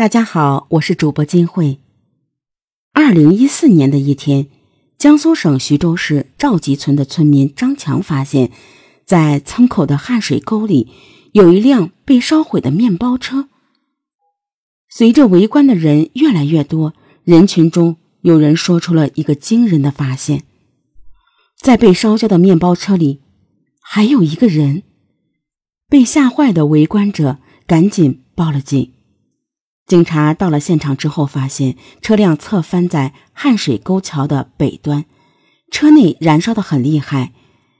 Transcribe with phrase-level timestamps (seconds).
[0.00, 1.78] 大家好，我是主播金慧。
[2.94, 4.46] 二零一四年的一天，
[4.96, 8.50] 江苏省徐州市赵集村的村民张强发现，
[9.04, 10.88] 在村口的汗水沟里
[11.32, 13.50] 有一辆被烧毁的面包车。
[14.88, 16.94] 随着围观的人越来越多，
[17.24, 20.44] 人群中有人说出了一个惊人的发现：
[21.58, 23.20] 在被烧焦的面包车里，
[23.82, 24.82] 还有一个人。
[25.90, 27.36] 被吓坏的围观者
[27.66, 28.92] 赶紧报了警。
[29.90, 35.04] 警察到了现场之后，发现车辆侧翻在汉水沟桥的北端，
[35.68, 37.32] 车内燃烧的很厉害，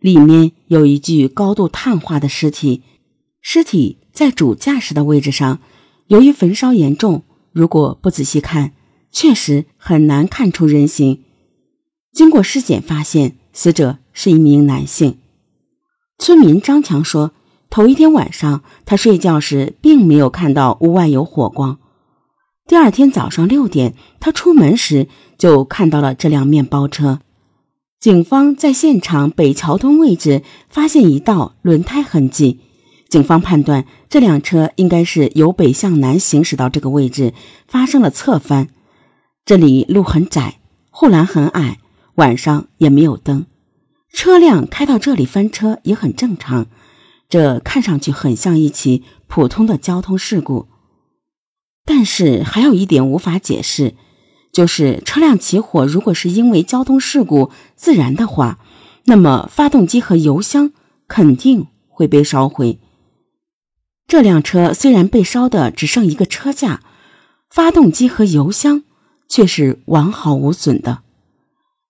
[0.00, 2.82] 里面有一具高度碳化的尸体，
[3.40, 5.60] 尸体在主驾驶的位置上。
[6.08, 8.72] 由于焚烧严重，如果不仔细看，
[9.12, 11.22] 确实很难看出人形。
[12.12, 15.18] 经过尸检发现，死者是一名男性。
[16.18, 17.30] 村民张强说
[17.70, 21.78] ：“头一天晚上，他睡觉时并没有看到屋外有火光。”
[22.72, 27.20] 第二天早上六点，他出门时就看到了这辆面包车。
[28.00, 32.60] 警方在现场北桥墩位置发现一道轮胎痕迹，
[33.10, 37.34] 警方判断这辆车应该是由北向南行驶到这个位置，
[37.68, 38.68] 发生了侧翻。
[39.44, 41.76] 这里路很窄，护栏很矮，
[42.14, 43.44] 晚上也没有灯，
[44.14, 46.68] 车辆开到这里翻车也很正常。
[47.28, 50.68] 这看上去很像一起普通的交通事故。
[51.84, 53.94] 但是还有一点无法解释，
[54.52, 58.60] 就是车辆起火如果是因为交通事故自燃的话，
[59.06, 60.72] 那么发动机和油箱
[61.08, 62.78] 肯定会被烧毁。
[64.06, 66.82] 这辆车虽然被烧的只剩一个车架，
[67.50, 68.84] 发动机和油箱
[69.28, 71.02] 却是完好无损的。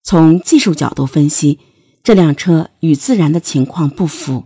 [0.03, 1.59] 从技术角度分析，
[2.03, 4.45] 这辆车与自燃的情况不符，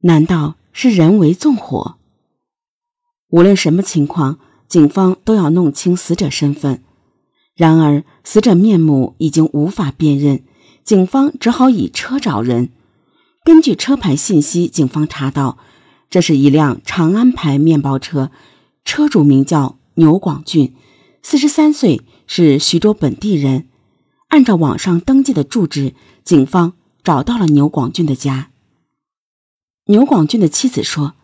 [0.00, 1.96] 难道是人为纵火？
[3.30, 4.38] 无论什么情况。
[4.68, 6.82] 警方都要弄清死者身份，
[7.54, 10.42] 然而死者面目已经无法辨认，
[10.84, 12.68] 警方只好以车找人。
[13.44, 15.56] 根据车牌信息，警方查到
[16.10, 18.30] 这是一辆长安牌面包车，
[18.84, 20.74] 车主名叫牛广俊，
[21.22, 23.68] 四十三岁，是徐州本地人。
[24.28, 28.50] 按照网上登记的住址，警方找到了牛广俊的家。
[29.86, 31.14] 牛广俊的妻子说，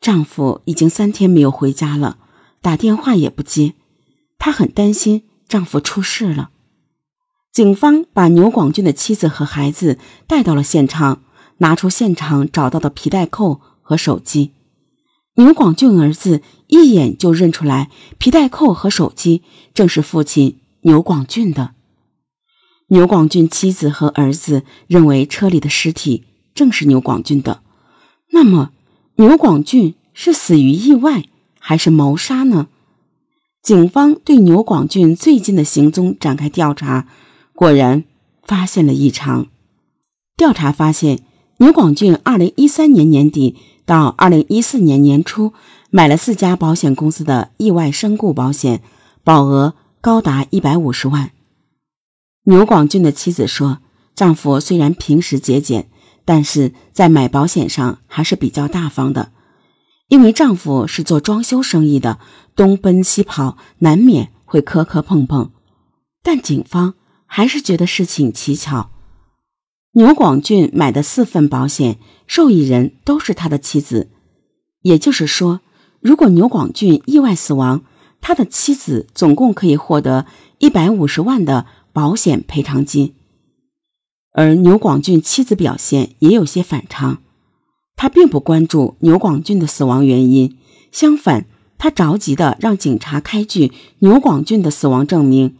[0.00, 2.18] 丈夫已经三天没有回家了。
[2.62, 3.74] 打电话也不接，
[4.38, 6.50] 她很担心丈夫出事了。
[7.52, 11.22] 警方把牛广俊的妻子和孩子带到了现场，
[11.58, 14.52] 拿出现场找到的皮带扣和手机。
[15.34, 21.74] 牛广俊儿子一眼就认出来，皮带扣和手机正是父亲牛广俊的。
[22.88, 27.62] 牛广俊妻子和儿子认为车里的尸体正是牛广俊的，
[28.32, 28.72] 那么
[29.16, 31.24] 牛广俊是死于意外？
[31.60, 32.66] 还是谋杀呢？
[33.62, 37.06] 警方对牛广俊最近的行踪展开调查，
[37.54, 38.04] 果然
[38.42, 39.46] 发现了异常。
[40.36, 41.20] 调查发现，
[41.58, 45.52] 牛广俊2013年年底到2014年年初
[45.90, 48.80] 买了四家保险公司的意外身故保险，
[49.22, 51.32] 保额高达150万。
[52.44, 53.78] 牛广俊的妻子说，
[54.14, 55.90] 丈夫虽然平时节俭，
[56.24, 59.32] 但是在买保险上还是比较大方的。
[60.10, 62.18] 因为丈夫是做装修生意的，
[62.56, 65.52] 东奔西跑，难免会磕磕碰碰。
[66.20, 66.94] 但警方
[67.26, 68.90] 还是觉得事情蹊跷。
[69.92, 74.10] 牛广俊买的四份保险，受益人都是他的妻子，
[74.82, 75.60] 也就是说，
[76.00, 77.84] 如果牛广俊意外死亡，
[78.20, 80.26] 他的妻子总共可以获得
[80.58, 83.14] 一百五十万的保险赔偿金。
[84.32, 87.22] 而牛广俊妻子表现也有些反常。
[88.00, 90.56] 他并不关注牛广俊的死亡原因，
[90.90, 91.44] 相反，
[91.76, 95.54] 他着急的让警察开具牛广俊的死亡证明，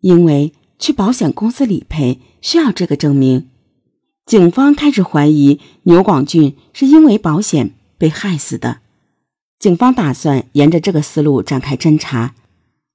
[0.00, 3.48] 因为去保险公司理赔需要这个证明。
[4.26, 8.80] 警方开始怀疑牛广俊是因为保险被害死的。
[9.58, 12.34] 警方打算沿着这个思路展开侦查，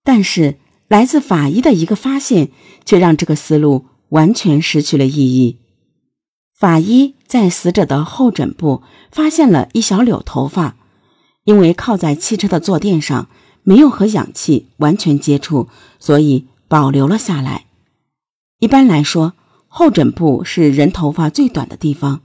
[0.03, 2.49] 但是来自法医的一个发现
[2.85, 5.57] 却让这个思路完全失去了意义。
[6.55, 10.75] 法医在死者的后枕部发现了一小绺头发，
[11.45, 13.27] 因为靠在汽车的坐垫上，
[13.63, 17.65] 没有和氧气完全接触，所以保留了下来。
[18.59, 19.33] 一般来说，
[19.67, 22.21] 后枕部是人头发最短的地方，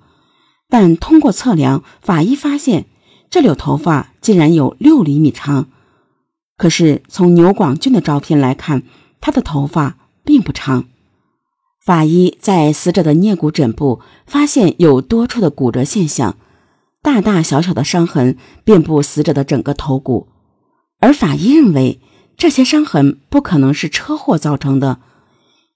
[0.69, 2.85] 但通过测量，法医发现
[3.31, 5.69] 这绺头发竟然有六厘米长。
[6.59, 8.83] 可是从牛广俊的照片来看，
[9.23, 10.85] 他的头发并不长。
[11.89, 16.37] 法医在死者的颞骨枕部发现有多处的骨折现象，
[17.01, 20.29] 大大小小的伤痕遍布死者的整个头骨。
[21.01, 21.99] 而法医认为
[22.37, 24.99] 这些伤痕不可能是车祸造成的，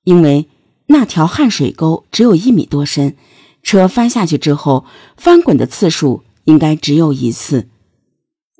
[0.04, 0.50] 因为
[0.88, 3.16] 那条汗水沟只有一米多深，
[3.62, 4.84] 车翻下去之后
[5.16, 7.70] 翻滚的次数应该只有一次。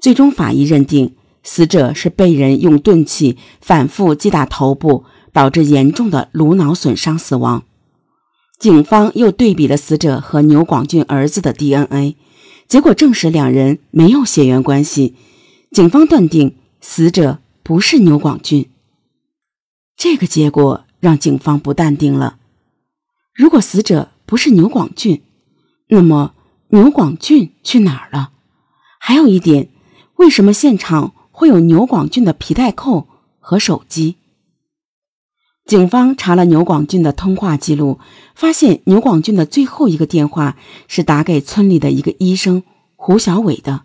[0.01, 7.65] 最终，法医认定死者是被人用钝器反复击打头部，导致严重的颅脑损伤死亡。
[8.59, 12.17] 警方又对比了死者和牛广俊儿子的 DNA，
[12.69, 15.15] 结果证实两人没有血缘关系。
[15.71, 18.69] 警方断定死者不是牛广俊。
[19.97, 22.39] 这个结果让警方不淡定了。
[23.35, 25.23] 如果死者不是牛广俊，
[25.89, 26.35] 那么
[26.69, 28.31] 牛广俊去哪儿了？
[29.01, 29.69] 还有一点，
[30.17, 33.09] 为什么现场会有牛广俊的皮带扣
[33.41, 34.17] 和手机？
[35.65, 37.99] 警方查了牛广俊的通话记录，
[38.35, 40.57] 发现牛广俊的最后一个电话
[40.89, 42.63] 是打给村里的一个医生
[42.97, 43.83] 胡小伟的。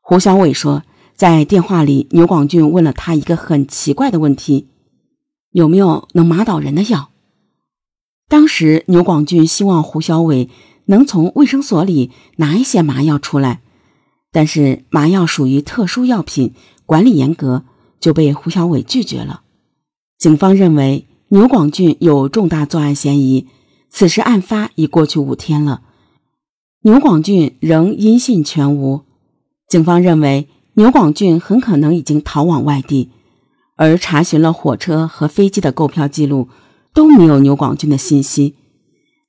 [0.00, 0.82] 胡小伟说，
[1.14, 4.68] 在电话里，牛广俊问了他一个很奇怪的问题：
[5.50, 7.10] 有没有能麻倒人的药？
[8.28, 10.48] 当时，牛广俊希望胡小伟
[10.86, 13.62] 能从卫生所里拿一些麻药出来，
[14.30, 16.54] 但是麻药属于特殊药品，
[16.86, 17.64] 管理严格，
[17.98, 19.42] 就被胡小伟拒绝了。
[20.24, 23.46] 警方认为牛广俊有重大作案嫌疑。
[23.90, 25.82] 此时案发已过去五天了，
[26.80, 29.02] 牛广俊仍音信全无。
[29.68, 33.10] 警方认为牛广俊很可能已经逃往外地，
[33.76, 36.48] 而查询了火车和飞机的购票记录，
[36.94, 38.54] 都没有牛广俊的信息。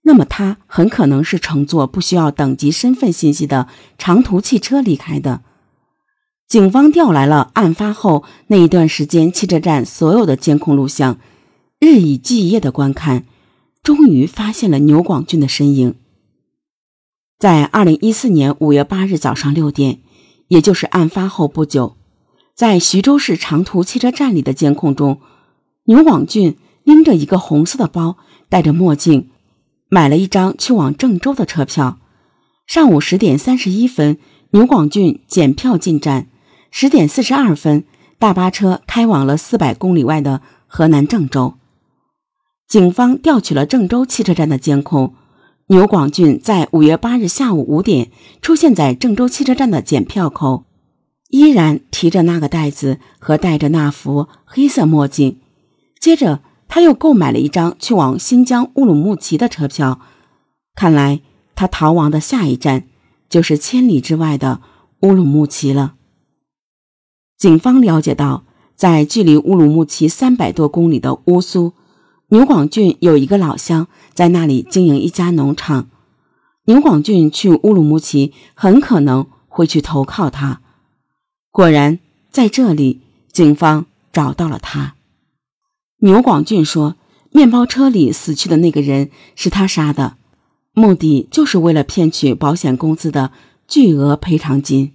[0.04, 5.42] 那么他很可能是乘坐不需要等级身份信息的长途汽车离开的。
[6.56, 11.20] 警方调来了案发后那一段时间汽车站所有的监控录像，
[11.82, 13.26] 日以继夜的观看，
[13.84, 15.96] 终于发现了牛广俊的身影。
[17.38, 20.00] 在二零一四年五月八日早上六点，
[20.48, 21.98] 也就是案发后不久，
[22.56, 25.20] 在徐州市长途汽车站里的监控中，
[25.88, 26.56] 牛广俊
[26.86, 28.16] 拎着一个红色的包，
[28.48, 29.30] 戴着墨镜，
[29.90, 31.98] 买了一张去往郑州的车票。
[32.66, 34.18] 上午十点三十一分，
[34.52, 36.30] 牛广俊检票进站。
[36.78, 37.86] 十点四十二分，
[38.20, 41.54] 大巴车开往了四百公里外的河南郑州。
[42.68, 45.14] 警方调取了郑州汽车站的监控，
[45.68, 48.12] 牛广俊在五月八日下午五点
[48.42, 50.66] 出现在郑州汽车站的检票口，
[51.30, 55.40] 依然提着那个袋子和戴着那副黑色墨镜。
[56.02, 60.02] 接着，他又购买了一张去往新疆乌鲁木齐的车票。
[60.76, 61.22] 看来，
[61.56, 62.84] 他逃亡的下一站
[63.30, 64.60] 就是千里之外的
[65.04, 65.95] 乌鲁木齐了。
[67.38, 68.44] 警方了解到，
[68.76, 71.74] 在距离乌鲁木齐三百多公里的乌苏，
[72.30, 75.90] 牛广俊有一个老乡在那里经营一家农场。
[76.66, 80.62] 牛广俊去乌鲁木齐，很可能会去投靠他。
[81.52, 82.00] 果然，
[82.32, 83.02] 在这里，
[83.32, 84.96] 警方找到了他。
[86.00, 86.96] 牛广俊说，
[87.32, 90.16] 面包车里死去的那个人是他杀的，
[90.74, 93.32] 目的就是为了骗取保险公司的
[93.68, 94.94] 巨额赔偿金。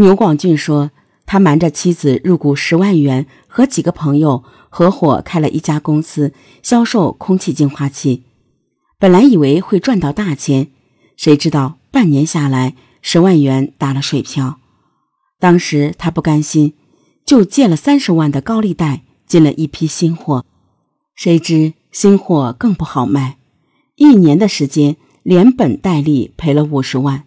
[0.00, 0.92] 牛广俊说
[1.26, 8.22] ：“他瞒着妻子入股十万元，和几个朋友合伙开了一家公司，销售空气净化器。
[9.00, 10.70] 本来以为会赚到大钱，
[11.16, 14.60] 谁知道半年下来，十万元打了水漂。
[15.40, 16.74] 当时他不甘心，
[17.26, 20.44] 就借了三十万的高利贷进了一批新货。
[21.16, 23.38] 谁知新货更不好卖，
[23.96, 27.24] 一年的时间，连本带利赔了五十万。”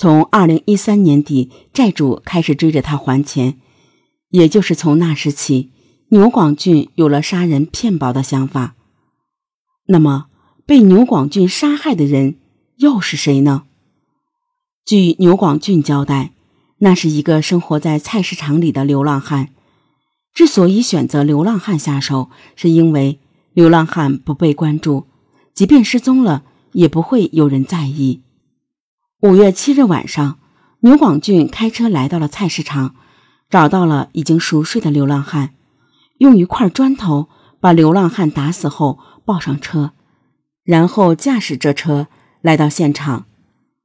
[0.00, 3.58] 从二零一三年底，债主开始追着他还钱，
[4.30, 5.72] 也就是从那时起，
[6.08, 8.76] 牛广俊有了杀人骗保的想法。
[9.88, 10.28] 那么，
[10.64, 12.36] 被牛广俊杀害的人
[12.78, 13.64] 又是谁呢？
[14.86, 16.32] 据牛广俊交代，
[16.78, 19.50] 那是一个生活在菜市场里的流浪汉。
[20.32, 23.20] 之所以选择流浪汉下手，是因为
[23.52, 25.04] 流浪汉不被关注，
[25.52, 28.22] 即便失踪了，也不会有人在意。
[29.22, 30.38] 五月七日晚上，
[30.78, 32.94] 牛广俊开车来到了菜市场，
[33.50, 35.50] 找到了已经熟睡的流浪汉，
[36.16, 37.28] 用一块砖头
[37.60, 39.92] 把流浪汉打死后抱上车，
[40.64, 42.06] 然后驾驶这车
[42.40, 43.26] 来到现场。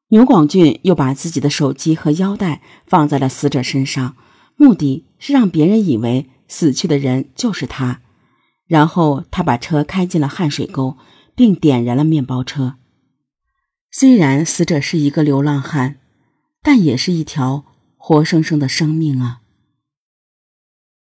[0.07, 4.15] 牛广俊又把自己的手机和腰带放在了死者身上，
[4.55, 7.99] 目的是让别人以为死去的人就是他。
[8.67, 10.95] 然后他把车开进了汗水沟，
[11.35, 12.75] 并点燃了面包车。
[13.97, 15.95] 虽然死者是一个流浪汉，
[16.61, 17.63] 但也是一条
[17.95, 19.39] 活生生的生命啊。